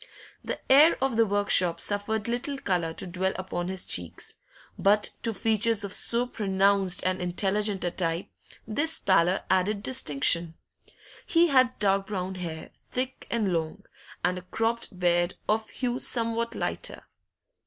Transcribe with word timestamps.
The 0.43 0.59
air 0.67 0.97
of 0.99 1.15
the 1.15 1.27
workshop 1.27 1.79
suffered 1.79 2.27
little 2.27 2.57
colour 2.57 2.91
to 2.93 3.05
dwell 3.05 3.33
upon 3.37 3.67
his 3.67 3.85
cheeks; 3.85 4.35
but 4.75 5.11
to 5.21 5.31
features 5.31 5.83
of 5.83 5.93
so 5.93 6.25
pronounced 6.25 7.05
and 7.05 7.21
intelligent 7.21 7.83
a 7.83 7.91
type 7.91 8.25
this 8.67 8.97
pallor 8.97 9.43
added 9.51 9.77
a 9.77 9.81
distinction. 9.81 10.55
He 11.27 11.49
had 11.49 11.77
dark 11.77 12.07
brown 12.07 12.33
hair, 12.33 12.71
thick 12.89 13.27
and 13.29 13.53
long, 13.53 13.83
and 14.25 14.39
a 14.39 14.41
cropped 14.41 14.97
beard 14.97 15.35
of 15.47 15.69
hue 15.69 15.99
somewhat 15.99 16.55
lighter. 16.55 17.03